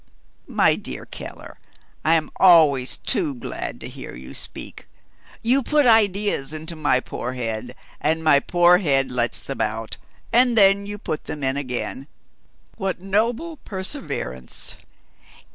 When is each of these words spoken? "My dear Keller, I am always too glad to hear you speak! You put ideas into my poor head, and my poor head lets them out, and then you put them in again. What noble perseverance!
"My 0.47 0.75
dear 0.75 1.05
Keller, 1.05 1.59
I 2.03 2.15
am 2.15 2.31
always 2.37 2.97
too 2.97 3.35
glad 3.35 3.79
to 3.81 3.87
hear 3.87 4.15
you 4.15 4.33
speak! 4.33 4.87
You 5.43 5.61
put 5.61 5.85
ideas 5.85 6.53
into 6.55 6.75
my 6.75 6.99
poor 7.01 7.33
head, 7.33 7.75
and 7.99 8.23
my 8.23 8.39
poor 8.39 8.79
head 8.79 9.11
lets 9.11 9.41
them 9.41 9.61
out, 9.61 9.97
and 10.33 10.57
then 10.57 10.87
you 10.87 10.97
put 10.97 11.25
them 11.25 11.43
in 11.43 11.55
again. 11.55 12.07
What 12.77 12.99
noble 12.99 13.57
perseverance! 13.57 14.75